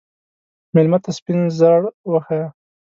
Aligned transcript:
مېلمه 0.75 0.97
ته 1.03 1.09
سپین 1.17 1.39
زړه 1.57 1.79
وښیه. 2.11 2.45